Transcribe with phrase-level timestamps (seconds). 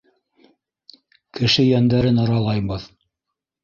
[1.41, 2.93] Кеше йәндәрен аралайбыҙ.